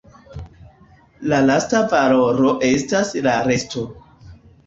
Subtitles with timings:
[1.33, 3.85] La lasta valoro estas la resto.